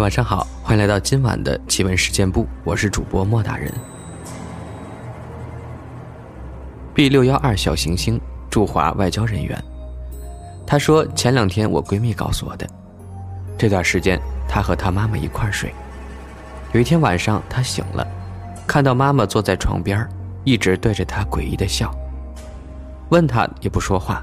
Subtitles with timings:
[0.00, 3.72] 晚上好，欢迎来到今晚的奇闻事件部，我是主播莫大人。
[6.92, 8.20] B 六幺二小行星
[8.50, 9.62] 驻华外交人员，
[10.66, 12.66] 他说前两天我闺蜜告诉我的，
[13.56, 15.74] 这段时间她和她妈妈一块睡，
[16.72, 18.06] 有一天晚上她醒了，
[18.66, 20.06] 看到妈妈坐在床边，
[20.44, 21.90] 一直对着她诡异的笑，
[23.08, 24.22] 问她也不说话。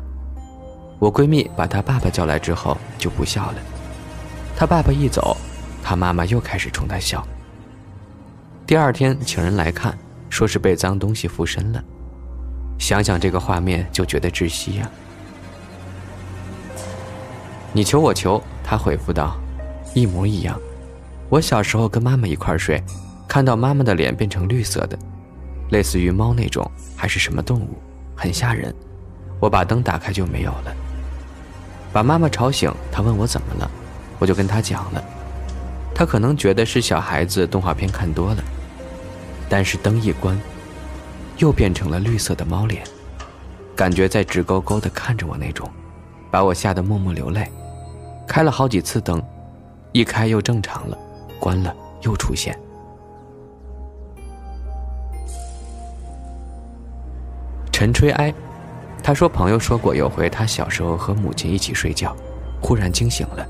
[1.00, 3.56] 我闺蜜把她爸爸叫来之后就不笑了，
[4.56, 5.36] 她爸爸一走。
[5.84, 7.22] 他妈妈又开始冲他笑。
[8.66, 9.96] 第二天请人来看，
[10.30, 11.84] 说是被脏东西附身了。
[12.80, 14.90] 想想这个画面就觉得窒息呀。
[17.74, 19.36] 你求我求，他回复道
[19.94, 20.60] ：“一模一样。
[21.30, 22.82] 我小时候跟妈妈一块睡，
[23.28, 24.98] 看到妈妈的脸变成绿色的，
[25.72, 27.78] 类似于猫那种，还是什么动物，
[28.16, 28.74] 很吓人。
[29.40, 30.74] 我把灯打开就没有了。
[31.92, 33.70] 把妈妈吵醒，她问我怎么了，
[34.20, 35.04] 我就跟她讲了。”
[35.96, 38.44] 他可能觉得是小孩子动画片看多了，
[39.48, 40.40] 但是灯一关，
[41.38, 42.84] 又变成了绿色的猫脸，
[43.76, 45.70] 感觉在直勾勾的看着我那种，
[46.32, 47.48] 把我吓得默默流泪。
[48.28, 49.22] 开了好几次灯，
[49.92, 50.98] 一开又正常了，
[51.40, 52.58] 关了又出现。
[57.72, 58.34] 陈吹哀，
[59.04, 62.16] 他说朋友说过有回他小时候和母亲一起睡觉，
[62.62, 63.46] 忽然惊醒了。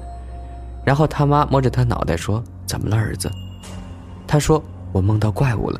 [0.85, 3.31] 然后他妈摸着他脑袋说：“怎么了，儿子？”
[4.27, 5.79] 他说：“我梦到怪物了。”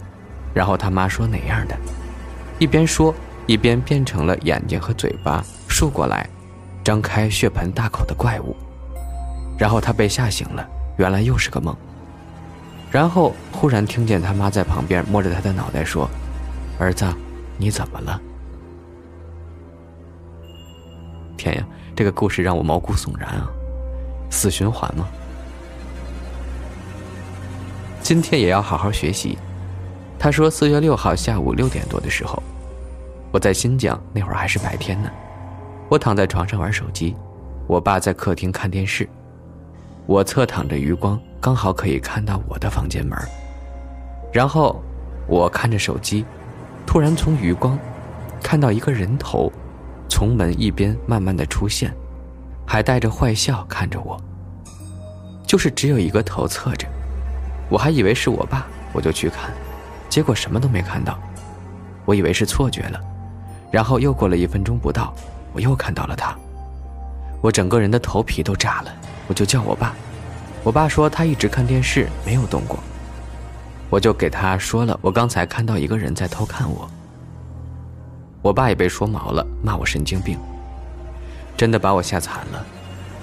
[0.53, 1.75] 然后他妈说：“哪样的？”
[2.59, 3.13] 一边说
[3.45, 6.29] 一边变成了眼睛和嘴巴竖过来，
[6.83, 8.55] 张开血盆大口的怪物。
[9.57, 10.67] 然后他被吓醒了，
[10.97, 11.75] 原来又是个梦。
[12.91, 16.09] 然后忽然听见他妈在旁边摸着他的脑袋说
[16.79, 17.05] ：“儿子，
[17.57, 18.21] 你怎么了？”
[21.35, 23.49] 天呀，这个故事让我毛骨悚然啊！
[24.33, 25.07] 死循环吗？
[28.01, 29.37] 今天也要好好学习。
[30.17, 32.41] 他说，四月六号下午六点多的时候，
[33.31, 35.09] 我在新疆，那会儿还是白天呢。
[35.87, 37.15] 我躺在床上玩手机，
[37.67, 39.07] 我爸在客厅看电视，
[40.07, 43.17] 我侧躺着余光，刚好可以看到我的房间门。
[44.33, 44.81] 然后
[45.27, 46.25] 我看着手机，
[46.87, 47.77] 突然从余光
[48.41, 49.51] 看到一个人头
[50.09, 51.93] 从门一边慢慢的出现。
[52.65, 54.19] 还带着坏笑看着我，
[55.45, 56.87] 就是只有一个头侧着，
[57.69, 59.51] 我还以为是我爸，我就去看，
[60.09, 61.19] 结果什么都没看到，
[62.05, 62.99] 我以为是错觉了，
[63.71, 65.13] 然后又过了一分钟不到，
[65.53, 66.35] 我又看到了他，
[67.41, 68.91] 我整个人的头皮都炸了，
[69.27, 69.93] 我就叫我爸，
[70.63, 72.79] 我爸说他一直看电视没有动过，
[73.89, 76.89] 我就给他说了，我刚才看到一个人在偷看我，
[78.41, 80.39] 我爸也被说毛了，骂我神经病。
[81.55, 82.65] 真的把我吓惨了，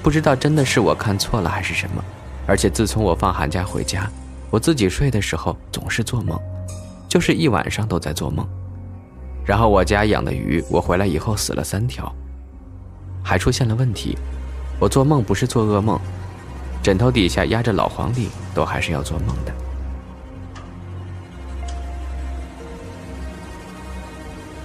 [0.02, 2.04] 不知道真的是我看错了还是什么。
[2.46, 4.10] 而且自从我放寒假回家，
[4.50, 6.38] 我自己睡的时候总是做梦，
[7.08, 8.46] 就是一晚上都在做梦。
[9.44, 12.12] 然后我家养的鱼，我回来以后死了三条，
[13.22, 14.16] 还出现了问题。
[14.78, 16.00] 我做梦不是做噩梦，
[16.82, 19.52] 枕头底下压着老黄历，都还是要做梦的。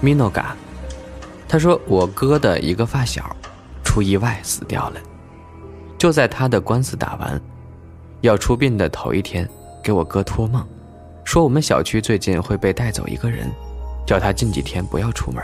[0.01, 0.55] 米诺嘎，
[1.47, 3.35] 他说我哥的一个发小。
[3.95, 5.00] 出意外死掉了，
[5.97, 7.41] 就在他的官司打完，
[8.19, 9.47] 要出殡的头一天，
[9.81, 10.67] 给我哥托梦，
[11.23, 13.50] 说我们小区最近会被带走一个人，
[14.06, 15.41] 叫他近几天不要出门。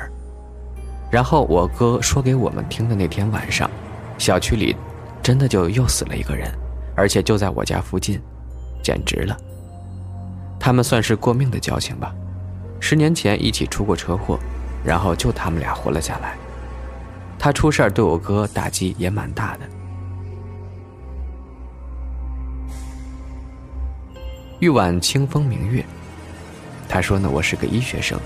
[1.09, 3.71] 然后我哥说给我们听的那天晚上，
[4.17, 4.75] 小区里
[5.23, 6.51] 真的就又死了一个人，
[6.93, 8.21] 而且就在我家附近，
[8.83, 9.37] 简直了。
[10.59, 12.13] 他们算是过命的交情吧，
[12.81, 14.37] 十年前一起出过车祸，
[14.83, 16.35] 然后就他们俩活了下来。
[17.43, 19.61] 他出事对我哥打击也蛮大的。
[24.59, 25.83] 玉晚清风明月，
[26.87, 28.19] 他说呢，我是个医学生，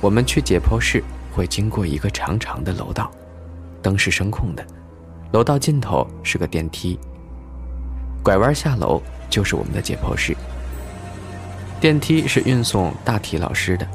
[0.00, 1.04] 我们去解剖室
[1.34, 3.10] 会经过一个长长的楼道，
[3.82, 4.66] 灯是声控的，
[5.32, 6.98] 楼道尽头是个电梯，
[8.22, 10.34] 拐弯下楼就是我们的解剖室。
[11.78, 13.86] 电梯是运送大体老师的，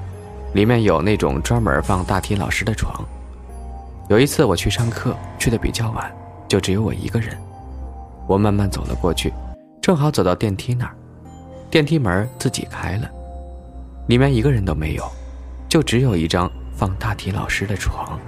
[0.54, 3.04] 里面有那种专门放大体老师的床。
[4.12, 6.14] 有一次我去上课，去的比较晚，
[6.46, 7.30] 就只有我一个人。
[8.28, 9.32] 我慢慢走了过去，
[9.82, 10.94] 正好走到电梯那儿，
[11.70, 13.10] 电梯门自己开了，
[14.10, 15.10] 里面一个人都没有，
[15.70, 18.20] 就只有一张放大体老师的床。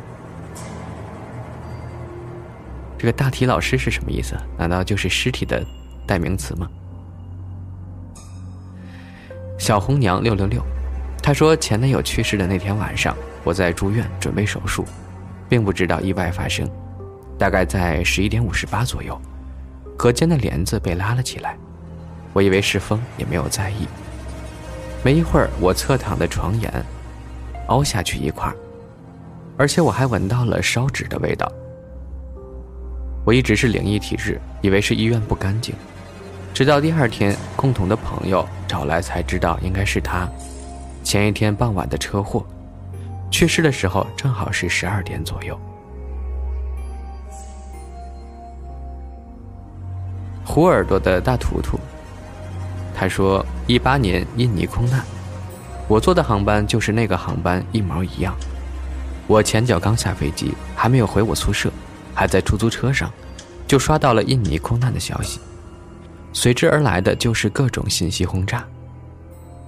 [2.97, 4.37] 这个大体老师是什么意思？
[4.57, 5.61] 难道就是尸体的
[6.07, 6.65] 代名词吗？
[9.57, 10.63] 小红娘六六六，
[11.21, 13.13] 她说前男友去世的那天晚上，
[13.43, 14.85] 我在住院准备手术，
[15.53, 16.67] 并不知道意外发生。
[17.37, 19.15] 大概在十一点五十八左右，
[19.95, 21.55] 隔间的帘子被拉了起来，
[22.33, 23.87] 我以为是风，也没有在意。
[25.03, 26.73] 没一会儿，我侧躺的床沿
[27.67, 28.51] 凹下去一块，
[29.55, 31.47] 而且我还闻到了烧纸的味道。
[33.23, 35.75] 我一直是灵异体质，以为是医院不干净，
[36.51, 40.27] 直到第二天共同的朋友找来才知道，应该是他
[41.03, 42.43] 前一天傍晚的车祸，
[43.33, 45.59] 去世的时候正好是十二点左右。
[50.45, 51.79] 虎耳朵的大图图，
[52.93, 55.03] 他说一八年印尼空难，
[55.87, 58.35] 我坐的航班就是那个航班一毛一样，
[59.25, 61.71] 我前脚刚下飞机，还没有回我宿舍。
[62.15, 63.11] 还在出租车上，
[63.65, 65.39] 就刷到了印尼空难的消息，
[66.31, 68.63] 随之而来的就是各种信息轰炸。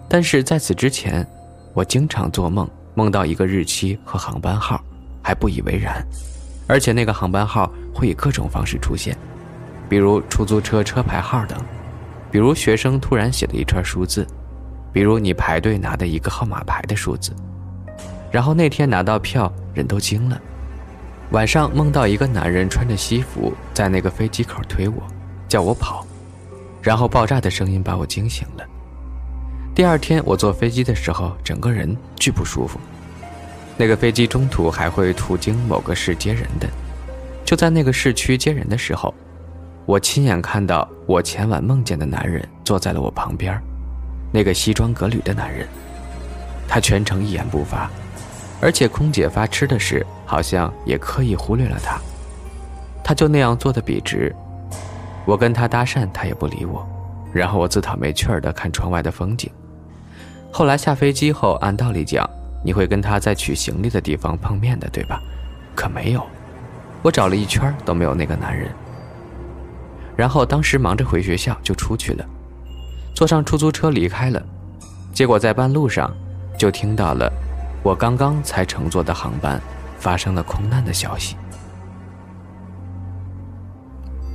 [0.07, 1.25] 但是在此之前，
[1.73, 4.83] 我经常做梦，梦到一个日期和航班号，
[5.21, 6.03] 还不以为然，
[6.65, 9.15] 而且那个航班号会以各种方式出现，
[9.87, 11.59] 比如出租车车牌号等，
[12.31, 14.25] 比如学生突然写的一串数字，
[14.93, 17.35] 比如你排队拿的一个号码牌的数字。
[18.31, 20.41] 然后那天拿到票，人都惊了。
[21.31, 25.03] 晚上梦到一个男人穿着西服在那个飞机口推我，
[25.47, 26.05] 叫我跑，
[26.81, 28.65] 然后爆炸的声音把我惊醒了。
[29.75, 32.79] 第二天我坐飞机的时候，整个人巨不舒服。
[33.75, 36.69] 那个飞机中途还会途经某个市接人的，
[37.43, 39.13] 就在那个市区接人的时候，
[39.85, 43.61] 我亲眼看到我前晚梦见的男人坐在了我旁边，
[44.31, 45.67] 那个西装革履的男人，
[46.69, 47.91] 他全程一言不发。
[48.61, 51.99] 而且空姐发吃的时，好像也刻意忽略了他。
[53.03, 54.33] 他就那样坐得笔直，
[55.25, 56.87] 我跟他搭讪，他也不理我。
[57.33, 59.51] 然后我自讨没趣儿地看窗外的风景。
[60.57, 62.25] 后来下飞机后，按道理讲，
[62.63, 65.21] 你会跟他在取行李的地方碰面的，对吧？
[65.75, 66.25] 可没有，
[67.01, 68.71] 我找了一圈都没有那个男人。
[70.15, 72.25] 然后当时忙着回学校，就出去了，
[73.13, 74.41] 坐上出租车离开了。
[75.11, 76.09] 结果在半路上，
[76.57, 77.29] 就听到了。
[77.83, 79.61] 我刚刚才乘坐的航班
[79.99, 81.35] 发生了空难的消息。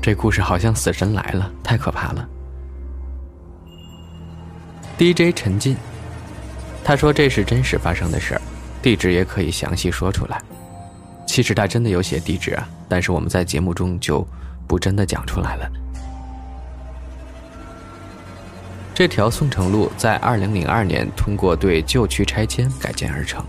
[0.02, 2.28] 这故事好像死神来了，太可怕了。
[4.98, 5.78] DJ 陈进，
[6.84, 8.40] 他说这是真实发生的事儿，
[8.82, 10.40] 地址也可以详细说出来。
[11.26, 14.26] 其实他真的有写地址啊，但是我们在节目中就
[14.66, 15.70] 不真的讲出来了。
[18.92, 23.44] 这条宋城路在二零零二年通过对旧区拆迁改建而成，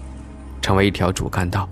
[0.61, 1.67] 成为一条主干道。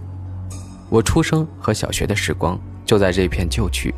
[0.90, 3.94] 我出生和小学的时光就在这片旧区。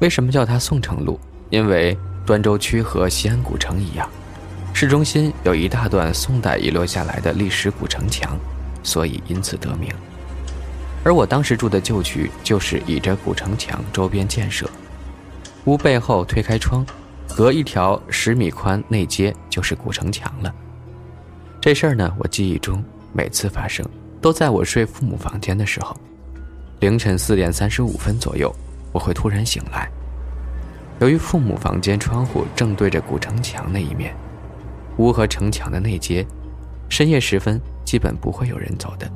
[0.00, 1.18] 为什么叫它宋城路？
[1.48, 4.10] 因为端州区和西安古城一样，
[4.78, 8.38] 市中心有一大段宋代遗留下来的历史古城墙，
[8.82, 9.90] 所以因此得名。
[11.02, 14.68] 而我当时住的旧区就是倚着古城墙周边建设，
[15.64, 16.84] 屋背后推开窗。
[17.34, 20.54] 隔一条十米宽内街就是古城墙了。
[21.58, 23.82] 这事儿呢，我记忆中每次发生
[24.20, 25.96] 都在我睡父母房间的时候，
[26.80, 28.54] 凌晨四点三十五分左右，
[28.92, 29.90] 我会突然醒来。
[31.00, 34.14] 由于父母房间窗户正对着古城墙那一面，
[34.98, 36.26] 屋和城墙的内街，
[36.88, 39.10] 深夜时分基本不会有人走的。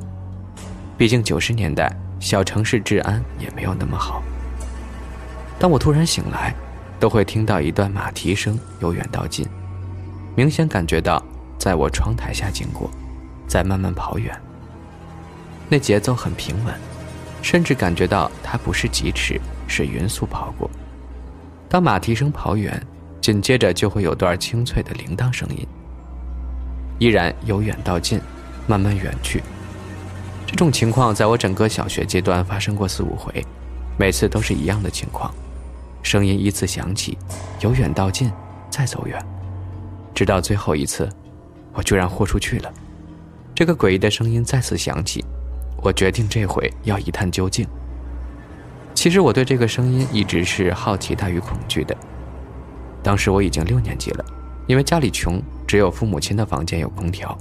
[0.96, 4.22] 毕竟九十年代小城市治安也没有那么好。
[5.58, 6.54] 当我突然醒来。
[7.00, 9.46] 都会听到一段马蹄声由远到近，
[10.36, 11.24] 明显感觉到
[11.58, 12.90] 在我窗台下经过，
[13.48, 14.38] 在慢慢跑远。
[15.66, 16.74] 那节奏很平稳，
[17.40, 20.70] 甚至感觉到它不是疾驰，是匀速跑过。
[21.70, 22.86] 当马蹄声跑远，
[23.20, 25.66] 紧接着就会有段清脆的铃铛声音，
[26.98, 28.20] 依然由远到近，
[28.66, 29.42] 慢慢远去。
[30.46, 33.44] 这种情况在我整个小学阶段发生过四五回，
[33.98, 35.32] 每次都是一样的情况。
[36.02, 37.16] 声音依次响起，
[37.60, 38.32] 由远到近，
[38.70, 39.22] 再走远，
[40.14, 41.08] 直到最后一次，
[41.74, 42.72] 我居然豁出去了。
[43.54, 45.22] 这个诡异的声音再次响起，
[45.82, 47.68] 我决定这回要一探究竟。
[48.94, 51.94] 其实我对这个声音一直是好奇大于恐惧的。
[53.02, 54.24] 当时我已经六年级了，
[54.66, 57.36] 因为家里穷，只有父母亲的房间有空调，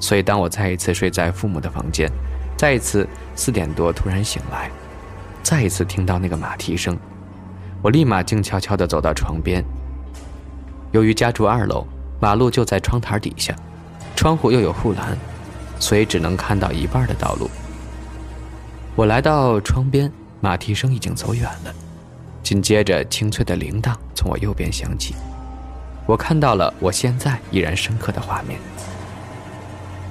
[0.00, 2.10] 所以当我再一次睡在父母的房间，
[2.56, 4.70] 再一次四点多突然醒来，
[5.42, 6.96] 再一次听到那个马蹄声。
[7.82, 9.62] 我立马静悄悄地走到床边。
[10.92, 11.86] 由于家住二楼，
[12.20, 13.54] 马路就在窗台底下，
[14.16, 15.18] 窗户又有护栏，
[15.78, 17.50] 所以只能看到一半的道路。
[18.96, 21.74] 我来到窗边，马蹄声已经走远了，
[22.44, 25.16] 紧接着清脆的铃铛从我右边响起。
[26.06, 28.60] 我看到了我现在依然深刻的画面。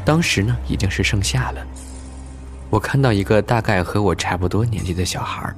[0.03, 1.65] 当时呢，已经是盛夏了。
[2.71, 5.53] 我看到一个大概和我差不多年纪的小孩，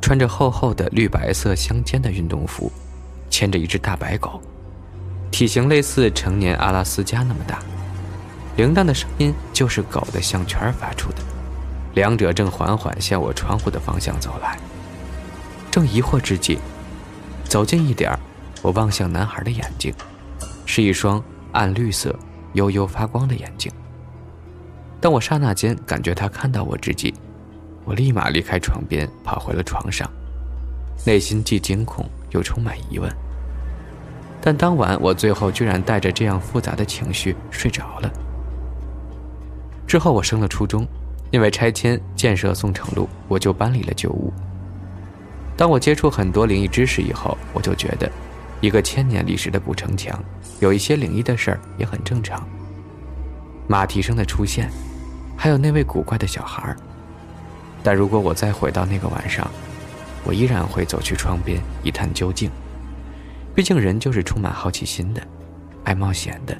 [0.00, 2.70] 穿着厚厚的绿白色相间的运动服，
[3.28, 4.40] 牵着一只大白狗，
[5.32, 7.58] 体型类似成年阿拉斯加那么大。
[8.56, 11.16] 铃铛的声音就是狗的项圈发出的。
[11.94, 14.56] 两者正缓缓向我窗户的方向走来。
[15.74, 16.56] 正疑惑之际，
[17.42, 18.18] 走近一点儿。
[18.62, 19.92] 我望向男孩的眼睛，
[20.64, 22.16] 是一双暗绿色、
[22.52, 23.72] 悠悠发光的眼睛。
[25.00, 27.12] 当我刹那间感觉他看到我之际，
[27.84, 30.08] 我立马离开床边，跑回了床上，
[31.04, 33.12] 内心既惊恐又充满疑问。
[34.40, 38.08] 但当晚我最后居然带着这样复杂的情绪睡着了。
[39.88, 40.86] 之后我升了初中，
[41.32, 44.32] 因为拆迁建设宋城路，我就搬离了旧屋。
[45.56, 48.10] 当我接触很多灵异知识以后，我就觉得。
[48.60, 50.18] 一个千年历史的古城墙，
[50.58, 52.42] 有一些灵异的事儿也很正常。
[53.68, 54.70] 马蹄声的出现，
[55.36, 56.76] 还有那位古怪的小孩儿。
[57.82, 59.46] 但如果我再回到那个晚上，
[60.24, 62.50] 我依然会走去窗边一探究竟。
[63.54, 65.20] 毕竟人就是充满好奇心的，
[65.84, 66.56] 爱冒险的。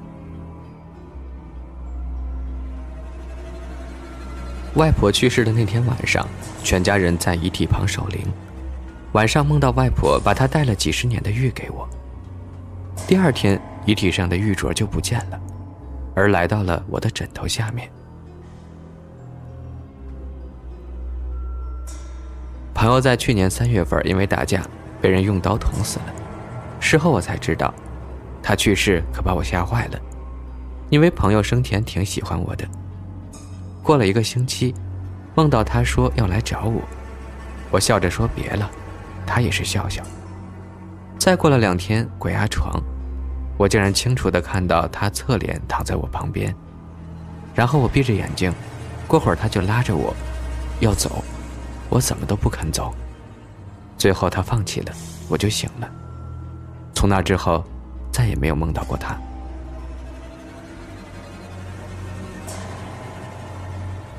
[4.75, 6.29] 外婆去世的那天晚上，
[6.63, 8.21] 全家人在遗体旁守灵。
[9.15, 11.89] 晚上梦到外婆把她戴了几十年的玉给我。
[13.07, 15.41] 第二天，遗体上的玉镯就不见了，
[16.17, 17.89] 而来到了我的枕头下面。
[22.75, 24.63] 朋友在去年三月份因为打架
[25.01, 26.07] 被人用刀捅死了。
[26.81, 27.73] 事后我才知道，
[28.43, 30.01] 他去世可把我吓坏了，
[30.91, 32.67] 因为朋友生前挺喜欢我的。
[33.81, 34.75] 过了一个星期，
[35.37, 36.83] 梦到他说要来找我，
[37.71, 38.69] 我笑着说别了。
[39.27, 40.03] 他也是笑笑。
[41.19, 42.83] 再过了两天，鬼压床，
[43.57, 46.55] 我竟然清楚的看到他侧脸躺在我旁边，
[47.55, 48.53] 然后我闭着眼睛，
[49.07, 50.15] 过会儿他就拉着我，
[50.81, 51.25] 要走，
[51.89, 52.95] 我怎么都不肯走，
[53.97, 54.93] 最后他放弃了，
[55.29, 55.89] 我就醒了。
[56.95, 57.65] 从那之后，
[58.13, 59.17] 再也没有梦到过他。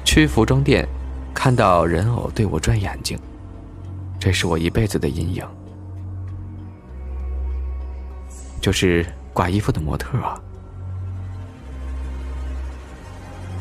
[0.03, 0.87] 去服装店，
[1.33, 3.19] 看到人偶对我转眼睛。
[4.25, 5.45] 这是我一辈子的阴影，
[8.59, 9.05] 就是
[9.35, 10.41] 挂衣服的模特啊。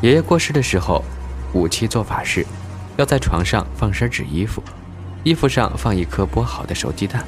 [0.01, 1.05] 爷爷过世的时候，
[1.53, 2.47] 五七做法事，
[2.97, 4.63] 要在床上放身纸衣服，
[5.23, 7.23] 衣服上放一颗剥好的熟鸡蛋。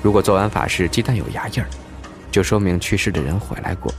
[0.00, 1.68] 如果做完法事鸡蛋有牙印儿，
[2.30, 3.92] 就说明去世的人回来过。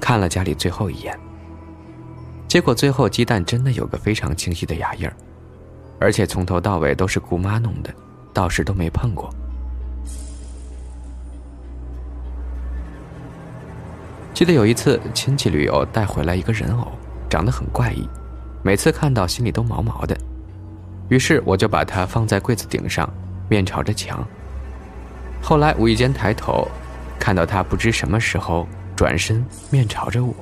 [0.00, 1.20] 看了家里最后一眼，
[2.48, 5.14] 结果最后鸡蛋真的有个非常清晰的牙印儿。
[6.02, 7.94] 而且从头到尾都是姑妈弄的，
[8.34, 9.32] 道士都没碰过。
[14.34, 16.88] 记得有一次亲戚旅游带回来一个人偶，
[17.30, 18.08] 长得很怪异，
[18.64, 20.16] 每次看到心里都毛毛的。
[21.08, 23.08] 于是我就把它放在柜子顶上，
[23.48, 24.26] 面朝着墙。
[25.40, 26.66] 后来无意间抬头，
[27.18, 28.66] 看到他不知什么时候
[28.96, 30.34] 转身面朝着我。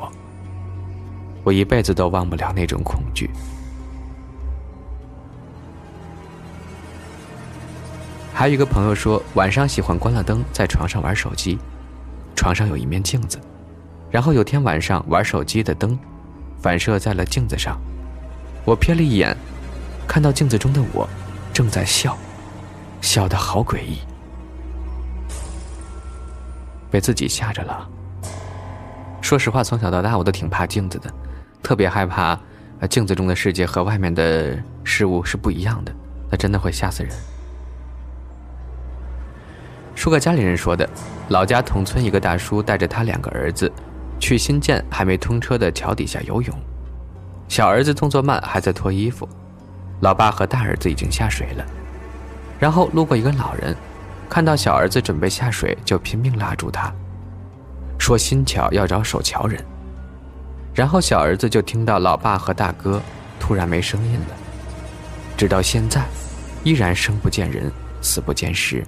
[1.44, 3.28] 我一辈子都忘不了那种恐惧。
[8.40, 11.58] 还有一个朋友说，晚上喜欢关了灯，在床上玩手机，
[12.34, 13.38] 床上有一面镜子，
[14.10, 15.98] 然后有天晚上玩手机的灯
[16.58, 17.78] 反射在了镜子上，
[18.64, 19.36] 我瞥了一眼，
[20.08, 21.06] 看到镜子中的我
[21.52, 22.16] 正在笑，
[23.02, 23.98] 笑得好诡异，
[26.90, 27.86] 被自己吓着了。
[29.20, 31.12] 说实话，从小到大我都挺怕镜子的，
[31.62, 32.40] 特别害怕，
[32.88, 35.94] 镜子中的世界和外面的事物是不一样的，
[36.30, 37.12] 那真的会吓死人。
[40.00, 40.88] 说个家里人说的，
[41.28, 43.70] 老家同村一个大叔带着他两个儿子，
[44.18, 46.58] 去新建还没通车的桥底下游泳。
[47.48, 49.28] 小儿子动作慢，还在脱衣服，
[50.00, 51.66] 老爸和大儿子已经下水了。
[52.58, 53.76] 然后路过一个老人，
[54.26, 56.90] 看到小儿子准备下水，就拼命拉住他，
[57.98, 59.62] 说新桥要找守桥人。
[60.74, 63.02] 然后小儿子就听到老爸和大哥
[63.38, 64.36] 突然没声音了，
[65.36, 66.06] 直到现在，
[66.64, 68.82] 依然生不见人，死不见尸。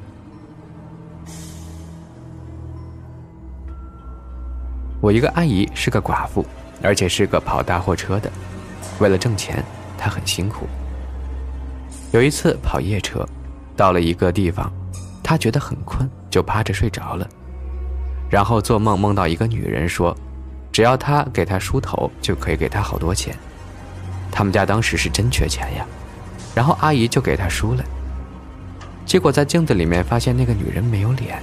[5.02, 6.46] 我一个阿姨是个寡妇，
[6.80, 8.30] 而且是个跑大货车的。
[9.00, 9.62] 为了挣钱，
[9.98, 10.68] 她很辛苦。
[12.12, 13.26] 有一次跑夜车，
[13.76, 14.72] 到了一个地方，
[15.20, 17.28] 她觉得很困，就趴着睡着了。
[18.30, 20.16] 然后做梦梦到一个女人说，
[20.70, 23.36] 只要她给她梳头，就可以给她好多钱。
[24.30, 25.84] 他们家当时是真缺钱呀，
[26.54, 27.84] 然后阿姨就给她梳了。
[29.04, 31.42] 结果在镜子里面发现那个女人没有脸。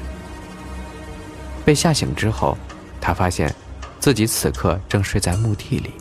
[1.66, 2.58] 被吓醒之后，
[3.01, 3.53] 他发现
[4.00, 5.94] 自己此刻正睡在墓地里。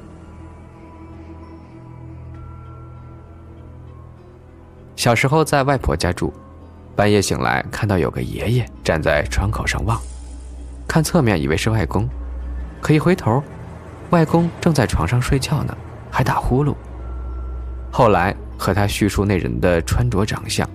[4.96, 6.32] 小时候在外婆家住，
[6.96, 10.00] 半夜醒来看到有个爷爷站在窗口上望，
[10.88, 12.08] 看侧面以为是外公，
[12.82, 13.42] 可一回头，
[14.10, 15.76] 外公正在床上睡觉呢，
[16.10, 16.74] 还打呼噜。
[17.92, 20.68] 后来和他叙述那人的穿着长相，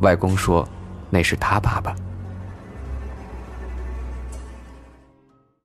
[0.00, 0.66] 外公说，
[1.10, 1.94] 那是他爸爸。